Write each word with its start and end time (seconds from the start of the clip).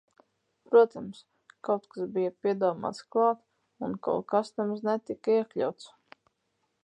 Protams, 0.69 1.19
kaut 1.67 1.85
kas 1.91 2.07
bija 2.15 2.31
piedomāts 2.47 3.03
klāt 3.15 3.45
un 3.89 3.95
kaut 4.07 4.27
kas 4.35 4.53
nemaz 4.61 4.83
netika 4.89 5.35
iekļauts. 5.39 5.93